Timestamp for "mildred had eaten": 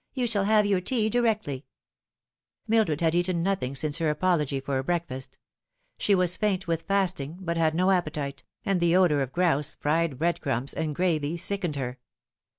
2.68-3.42